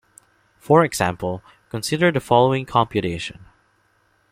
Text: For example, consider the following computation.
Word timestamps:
For 0.57 0.83
example, 0.83 1.43
consider 1.69 2.11
the 2.11 2.19
following 2.19 2.65
computation. 2.65 3.45